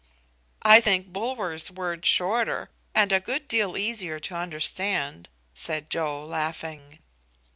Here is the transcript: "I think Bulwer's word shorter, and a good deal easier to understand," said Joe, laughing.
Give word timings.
"I 0.63 0.81
think 0.81 1.13
Bulwer's 1.13 1.69
word 1.69 2.07
shorter, 2.07 2.71
and 2.95 3.11
a 3.11 3.19
good 3.19 3.47
deal 3.47 3.77
easier 3.77 4.17
to 4.21 4.33
understand," 4.35 5.29
said 5.53 5.91
Joe, 5.91 6.23
laughing. 6.23 6.97